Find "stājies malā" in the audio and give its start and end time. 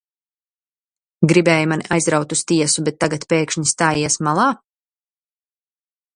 3.75-4.49